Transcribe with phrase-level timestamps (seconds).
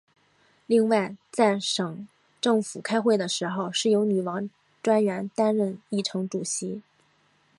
[0.65, 2.07] 另外在省
[2.41, 4.49] 政府开会的时候是由女王
[4.81, 6.81] 专员担任议程主席。